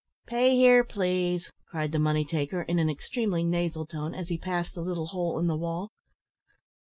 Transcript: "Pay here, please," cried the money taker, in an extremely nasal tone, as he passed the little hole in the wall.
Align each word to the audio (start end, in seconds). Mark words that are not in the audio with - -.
"Pay 0.25 0.55
here, 0.55 0.83
please," 0.83 1.51
cried 1.69 1.91
the 1.91 1.99
money 1.99 2.25
taker, 2.25 2.63
in 2.63 2.79
an 2.79 2.89
extremely 2.89 3.43
nasal 3.43 3.85
tone, 3.85 4.15
as 4.15 4.29
he 4.29 4.37
passed 4.39 4.73
the 4.73 4.81
little 4.81 5.05
hole 5.05 5.37
in 5.37 5.45
the 5.45 5.55
wall. 5.55 5.91